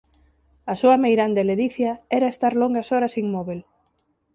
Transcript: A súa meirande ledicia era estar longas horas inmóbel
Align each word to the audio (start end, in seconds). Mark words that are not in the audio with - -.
A 0.71 0.73
súa 0.81 0.97
meirande 1.03 1.47
ledicia 1.49 1.91
era 2.17 2.31
estar 2.33 2.53
longas 2.61 2.87
horas 2.93 3.17
inmóbel 3.23 3.59